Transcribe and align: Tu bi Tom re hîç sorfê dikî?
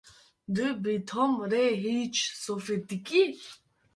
Tu 0.53 0.67
bi 0.81 0.93
Tom 1.09 1.31
re 1.51 1.63
hîç 1.83 2.15
sorfê 2.43 2.75
dikî? 2.89 3.23